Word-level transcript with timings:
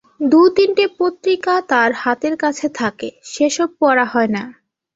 দু-তিনটে 0.25 0.85
পত্রিকা 0.99 1.53
তার 1.69 1.91
হাতের 1.93 2.35
কাছে 2.37 2.67
থাকে, 2.75 3.09
সে-সব 3.25 3.69
পড়া 3.79 4.05
হয় 4.05 4.29
না। 4.29 4.43